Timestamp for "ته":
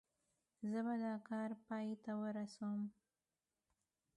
2.03-2.11